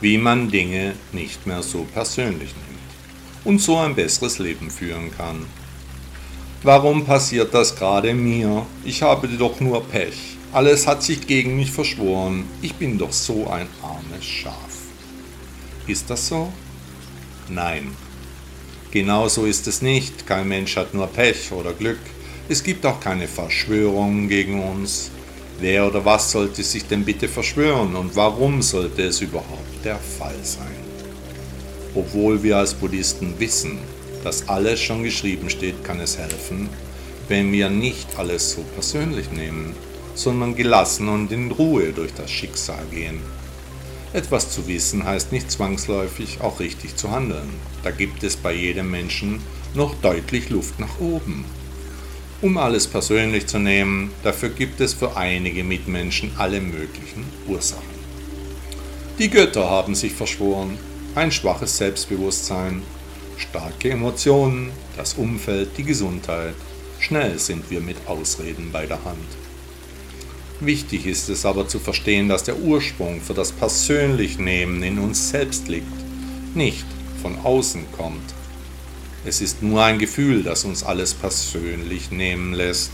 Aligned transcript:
Wie 0.00 0.18
man 0.18 0.50
Dinge 0.50 0.94
nicht 1.12 1.46
mehr 1.46 1.62
so 1.62 1.86
persönlich 1.92 2.54
nimmt 2.54 2.80
und 3.44 3.60
so 3.60 3.76
ein 3.76 3.94
besseres 3.94 4.38
Leben 4.38 4.70
führen 4.70 5.10
kann. 5.16 5.46
Warum 6.62 7.04
passiert 7.04 7.54
das 7.54 7.74
gerade 7.74 8.12
mir? 8.14 8.66
Ich 8.84 9.02
habe 9.02 9.28
doch 9.28 9.60
nur 9.60 9.82
Pech. 9.84 10.36
Alles 10.52 10.86
hat 10.86 11.02
sich 11.02 11.26
gegen 11.26 11.56
mich 11.56 11.70
verschworen. 11.70 12.44
Ich 12.60 12.74
bin 12.74 12.98
doch 12.98 13.12
so 13.12 13.48
ein 13.48 13.66
armes 13.82 14.24
Schaf. 14.24 14.54
Ist 15.86 16.10
das 16.10 16.28
so? 16.28 16.52
Nein. 17.48 17.94
Genauso 18.90 19.46
ist 19.46 19.66
es 19.68 19.82
nicht. 19.82 20.26
Kein 20.26 20.48
Mensch 20.48 20.76
hat 20.76 20.92
nur 20.92 21.06
Pech 21.06 21.52
oder 21.52 21.72
Glück. 21.72 22.00
Es 22.48 22.62
gibt 22.62 22.84
auch 22.84 23.00
keine 23.00 23.28
Verschwörungen 23.28 24.28
gegen 24.28 24.62
uns. 24.62 25.10
Wer 25.60 25.86
oder 25.86 26.02
was 26.06 26.30
sollte 26.30 26.62
sich 26.62 26.86
denn 26.86 27.04
bitte 27.04 27.28
verschwören 27.28 27.94
und 27.94 28.16
warum 28.16 28.62
sollte 28.62 29.02
es 29.02 29.20
überhaupt 29.20 29.84
der 29.84 29.98
Fall 29.98 30.42
sein? 30.42 30.74
Obwohl 31.94 32.42
wir 32.42 32.56
als 32.56 32.72
Buddhisten 32.72 33.38
wissen, 33.38 33.78
dass 34.24 34.48
alles 34.48 34.80
schon 34.80 35.02
geschrieben 35.02 35.50
steht, 35.50 35.84
kann 35.84 36.00
es 36.00 36.16
helfen, 36.16 36.70
wenn 37.28 37.52
wir 37.52 37.68
nicht 37.68 38.18
alles 38.18 38.52
so 38.52 38.62
persönlich 38.74 39.30
nehmen, 39.32 39.74
sondern 40.14 40.56
gelassen 40.56 41.08
und 41.08 41.30
in 41.30 41.50
Ruhe 41.50 41.92
durch 41.92 42.14
das 42.14 42.30
Schicksal 42.30 42.84
gehen. 42.90 43.20
Etwas 44.14 44.50
zu 44.50 44.66
wissen 44.66 45.04
heißt 45.04 45.30
nicht 45.30 45.50
zwangsläufig 45.50 46.40
auch 46.40 46.58
richtig 46.58 46.96
zu 46.96 47.10
handeln. 47.10 47.50
Da 47.84 47.90
gibt 47.90 48.24
es 48.24 48.34
bei 48.34 48.54
jedem 48.54 48.90
Menschen 48.90 49.40
noch 49.74 49.94
deutlich 50.00 50.48
Luft 50.48 50.80
nach 50.80 50.98
oben. 51.00 51.44
Um 52.42 52.56
alles 52.56 52.86
persönlich 52.86 53.46
zu 53.46 53.58
nehmen, 53.58 54.12
dafür 54.22 54.48
gibt 54.48 54.80
es 54.80 54.94
für 54.94 55.14
einige 55.14 55.62
Mitmenschen 55.62 56.32
alle 56.38 56.62
möglichen 56.62 57.26
Ursachen. 57.46 58.00
Die 59.18 59.28
Götter 59.28 59.68
haben 59.68 59.94
sich 59.94 60.14
verschworen, 60.14 60.78
ein 61.14 61.30
schwaches 61.30 61.76
Selbstbewusstsein, 61.76 62.82
starke 63.36 63.90
Emotionen, 63.90 64.70
das 64.96 65.14
Umfeld, 65.14 65.76
die 65.76 65.84
Gesundheit. 65.84 66.54
Schnell 66.98 67.38
sind 67.38 67.70
wir 67.70 67.82
mit 67.82 67.98
Ausreden 68.06 68.70
bei 68.72 68.86
der 68.86 69.04
Hand. 69.04 69.18
Wichtig 70.60 71.04
ist 71.04 71.28
es 71.28 71.44
aber 71.44 71.68
zu 71.68 71.78
verstehen, 71.78 72.30
dass 72.30 72.44
der 72.44 72.58
Ursprung 72.58 73.20
für 73.20 73.34
das 73.34 73.52
Persönlichnehmen 73.52 74.82
in 74.82 74.98
uns 74.98 75.28
selbst 75.28 75.68
liegt, 75.68 75.86
nicht 76.54 76.86
von 77.20 77.38
außen 77.38 77.84
kommt. 77.92 78.39
Es 79.22 79.42
ist 79.42 79.62
nur 79.62 79.84
ein 79.84 79.98
Gefühl, 79.98 80.42
das 80.42 80.64
uns 80.64 80.82
alles 80.82 81.12
persönlich 81.12 82.10
nehmen 82.10 82.54
lässt. 82.54 82.92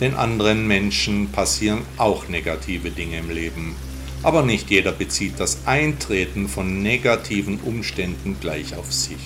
Den 0.00 0.14
anderen 0.14 0.66
Menschen 0.66 1.30
passieren 1.30 1.82
auch 1.98 2.28
negative 2.28 2.90
Dinge 2.90 3.18
im 3.18 3.28
Leben. 3.28 3.76
Aber 4.22 4.42
nicht 4.42 4.70
jeder 4.70 4.92
bezieht 4.92 5.34
das 5.38 5.66
Eintreten 5.66 6.48
von 6.48 6.82
negativen 6.82 7.60
Umständen 7.60 8.38
gleich 8.40 8.74
auf 8.74 8.90
sich. 8.90 9.20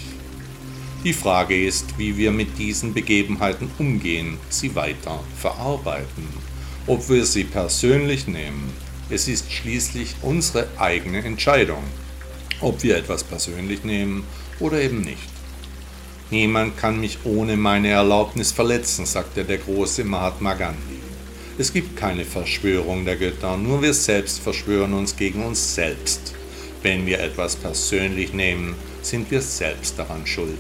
Die 1.04 1.12
Frage 1.12 1.64
ist, 1.64 1.98
wie 1.98 2.16
wir 2.16 2.32
mit 2.32 2.58
diesen 2.58 2.94
Begebenheiten 2.94 3.70
umgehen, 3.78 4.38
sie 4.48 4.74
weiter 4.74 5.20
verarbeiten, 5.38 6.26
ob 6.88 7.08
wir 7.08 7.26
sie 7.26 7.44
persönlich 7.44 8.26
nehmen. 8.26 8.72
Es 9.08 9.28
ist 9.28 9.52
schließlich 9.52 10.16
unsere 10.22 10.66
eigene 10.78 11.22
Entscheidung, 11.22 11.84
ob 12.60 12.82
wir 12.82 12.96
etwas 12.96 13.22
persönlich 13.22 13.84
nehmen 13.84 14.24
oder 14.58 14.80
eben 14.80 15.02
nicht. 15.02 15.33
Niemand 16.34 16.76
kann 16.76 16.98
mich 16.98 17.18
ohne 17.22 17.56
meine 17.56 17.90
Erlaubnis 17.90 18.50
verletzen, 18.50 19.06
sagte 19.06 19.44
der 19.44 19.58
große 19.58 20.02
Mahatma 20.02 20.54
Gandhi. 20.54 20.98
Es 21.58 21.72
gibt 21.72 21.96
keine 21.96 22.24
Verschwörung 22.24 23.04
der 23.04 23.14
Götter, 23.14 23.56
nur 23.56 23.82
wir 23.82 23.94
selbst 23.94 24.40
verschwören 24.40 24.94
uns 24.94 25.14
gegen 25.14 25.44
uns 25.44 25.76
selbst. 25.76 26.34
Wenn 26.82 27.06
wir 27.06 27.20
etwas 27.20 27.54
persönlich 27.54 28.32
nehmen, 28.32 28.74
sind 29.00 29.30
wir 29.30 29.40
selbst 29.40 29.96
daran 29.96 30.26
schuld. 30.26 30.58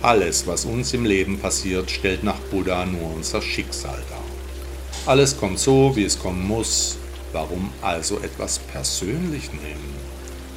Alles, 0.00 0.46
was 0.46 0.64
uns 0.64 0.94
im 0.94 1.06
Leben 1.06 1.40
passiert, 1.40 1.90
stellt 1.90 2.22
nach 2.22 2.38
Buddha 2.52 2.86
nur 2.86 3.16
unser 3.16 3.42
Schicksal 3.42 3.98
dar. 4.10 5.12
Alles 5.12 5.36
kommt 5.36 5.58
so, 5.58 5.90
wie 5.96 6.04
es 6.04 6.20
kommen 6.20 6.46
muss. 6.46 6.98
Warum 7.32 7.70
also 7.80 8.20
etwas 8.20 8.60
persönlich 8.60 9.50
nehmen? 9.52 9.92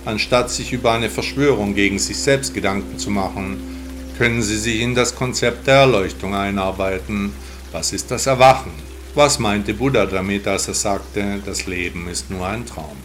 Anstatt 0.05 0.51
sich 0.51 0.73
über 0.73 0.91
eine 0.91 1.09
Verschwörung 1.09 1.73
gegen 1.73 1.97
sich 1.97 2.17
selbst 2.17 2.53
Gedanken 2.53 2.99
zu 2.99 3.09
machen, 3.09 3.74
können 4.17 4.41
Sie 4.41 4.57
sich 4.57 4.79
in 4.81 4.95
das 4.95 5.15
Konzept 5.15 5.67
der 5.67 5.75
Erleuchtung 5.75 6.35
einarbeiten. 6.35 7.33
Was 7.71 7.91
ist 7.91 8.11
das 8.11 8.27
Erwachen? 8.27 8.71
Was 9.13 9.39
meinte 9.39 9.73
Buddha 9.73 10.05
damit, 10.05 10.47
als 10.47 10.67
er 10.67 10.73
sagte, 10.73 11.41
das 11.45 11.65
Leben 11.65 12.07
ist 12.07 12.29
nur 12.29 12.47
ein 12.47 12.65
Traum? 12.65 12.97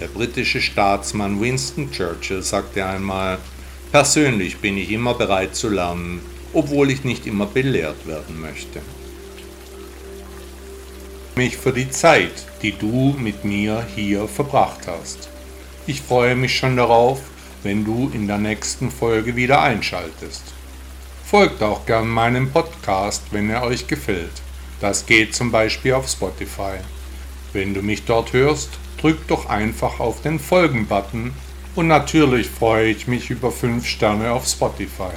Der 0.00 0.08
britische 0.08 0.60
Staatsmann 0.60 1.40
Winston 1.40 1.90
Churchill 1.90 2.42
sagte 2.42 2.84
einmal, 2.84 3.38
persönlich 3.90 4.58
bin 4.58 4.76
ich 4.76 4.90
immer 4.90 5.14
bereit 5.14 5.54
zu 5.54 5.68
lernen, 5.68 6.20
obwohl 6.52 6.90
ich 6.90 7.04
nicht 7.04 7.26
immer 7.26 7.46
belehrt 7.46 8.06
werden 8.06 8.40
möchte. 8.40 8.80
Mich 11.36 11.56
für 11.56 11.72
die 11.72 11.90
Zeit, 11.90 12.46
die 12.62 12.72
du 12.72 13.14
mit 13.18 13.44
mir 13.44 13.86
hier 13.94 14.26
verbracht 14.26 14.86
hast. 14.86 15.28
Ich 15.86 16.02
freue 16.02 16.34
mich 16.34 16.56
schon 16.56 16.76
darauf, 16.76 17.20
wenn 17.62 17.84
du 17.84 18.10
in 18.14 18.26
der 18.26 18.38
nächsten 18.38 18.90
Folge 18.90 19.36
wieder 19.36 19.62
einschaltest. 19.62 20.42
Folgt 21.24 21.62
auch 21.62 21.84
gern 21.86 22.08
meinem 22.08 22.50
Podcast, 22.50 23.22
wenn 23.32 23.50
er 23.50 23.62
euch 23.62 23.86
gefällt. 23.86 24.42
Das 24.80 25.06
geht 25.06 25.34
zum 25.34 25.50
Beispiel 25.50 25.92
auf 25.94 26.08
Spotify. 26.08 26.78
Wenn 27.52 27.74
du 27.74 27.82
mich 27.82 28.04
dort 28.04 28.32
hörst, 28.32 28.70
drück 29.00 29.26
doch 29.26 29.48
einfach 29.48 30.00
auf 30.00 30.22
den 30.22 30.38
Folgen-Button 30.38 31.32
und 31.74 31.88
natürlich 31.88 32.48
freue 32.48 32.90
ich 32.90 33.06
mich 33.06 33.30
über 33.30 33.50
5 33.50 33.86
Sterne 33.86 34.32
auf 34.32 34.46
Spotify. 34.46 35.12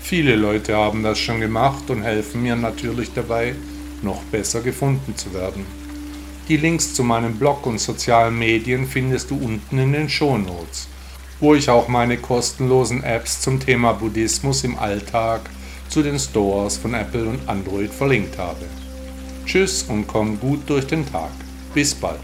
Viele 0.00 0.36
Leute 0.36 0.76
haben 0.76 1.02
das 1.02 1.18
schon 1.18 1.40
gemacht 1.40 1.90
und 1.90 2.02
helfen 2.02 2.42
mir 2.42 2.56
natürlich 2.56 3.12
dabei, 3.12 3.54
noch 4.02 4.22
besser 4.24 4.60
gefunden 4.60 5.16
zu 5.16 5.34
werden. 5.34 5.66
Die 6.48 6.56
Links 6.56 6.94
zu 6.94 7.04
meinem 7.04 7.36
Blog 7.36 7.66
und 7.66 7.78
sozialen 7.78 8.38
Medien 8.38 8.86
findest 8.86 9.30
du 9.30 9.36
unten 9.36 9.78
in 9.78 9.92
den 9.92 10.08
Shownotes 10.08 10.88
wo 11.40 11.54
ich 11.54 11.70
auch 11.70 11.88
meine 11.88 12.18
kostenlosen 12.18 13.02
Apps 13.02 13.40
zum 13.40 13.58
Thema 13.58 13.92
Buddhismus 13.94 14.64
im 14.64 14.78
Alltag 14.78 15.42
zu 15.88 16.02
den 16.02 16.18
Stores 16.18 16.76
von 16.76 16.94
Apple 16.94 17.24
und 17.24 17.48
Android 17.48 17.92
verlinkt 17.92 18.38
habe. 18.38 18.66
Tschüss 19.46 19.82
und 19.82 20.06
komm 20.06 20.38
gut 20.38 20.68
durch 20.68 20.86
den 20.86 21.10
Tag. 21.10 21.30
Bis 21.74 21.94
bald. 21.94 22.20